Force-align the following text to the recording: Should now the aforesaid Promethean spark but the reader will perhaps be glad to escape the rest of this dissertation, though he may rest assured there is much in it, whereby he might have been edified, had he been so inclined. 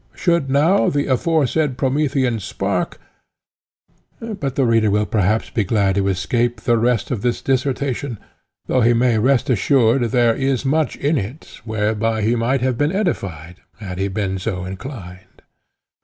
Should 0.15 0.49
now 0.49 0.89
the 0.89 1.05
aforesaid 1.05 1.77
Promethean 1.77 2.39
spark 2.39 2.97
but 4.19 4.55
the 4.55 4.65
reader 4.65 4.89
will 4.89 5.05
perhaps 5.05 5.51
be 5.51 5.63
glad 5.63 5.93
to 5.93 6.07
escape 6.07 6.61
the 6.61 6.79
rest 6.79 7.11
of 7.11 7.21
this 7.21 7.39
dissertation, 7.39 8.17
though 8.65 8.81
he 8.81 8.93
may 8.95 9.19
rest 9.19 9.47
assured 9.51 10.05
there 10.05 10.33
is 10.33 10.65
much 10.65 10.95
in 10.95 11.19
it, 11.19 11.61
whereby 11.65 12.23
he 12.23 12.35
might 12.35 12.61
have 12.61 12.79
been 12.79 12.91
edified, 12.91 13.57
had 13.79 13.99
he 13.99 14.07
been 14.07 14.39
so 14.39 14.65
inclined. 14.65 15.43